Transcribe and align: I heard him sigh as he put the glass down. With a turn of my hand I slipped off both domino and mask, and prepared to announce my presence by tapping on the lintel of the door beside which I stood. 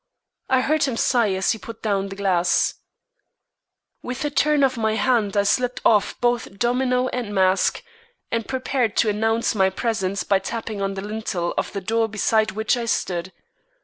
I 0.49 0.61
heard 0.61 0.85
him 0.85 0.97
sigh 0.97 1.29
as 1.33 1.51
he 1.51 1.59
put 1.59 1.83
the 1.83 2.13
glass 2.15 2.71
down. 2.73 2.79
With 4.01 4.25
a 4.25 4.31
turn 4.31 4.63
of 4.63 4.75
my 4.75 4.95
hand 4.95 5.37
I 5.37 5.43
slipped 5.43 5.79
off 5.85 6.19
both 6.19 6.57
domino 6.57 7.07
and 7.09 7.35
mask, 7.35 7.83
and 8.31 8.47
prepared 8.47 8.97
to 8.97 9.09
announce 9.09 9.53
my 9.53 9.69
presence 9.69 10.23
by 10.23 10.39
tapping 10.39 10.81
on 10.81 10.95
the 10.95 11.03
lintel 11.03 11.53
of 11.55 11.71
the 11.73 11.81
door 11.81 12.07
beside 12.07 12.49
which 12.53 12.75
I 12.77 12.85
stood. 12.85 13.31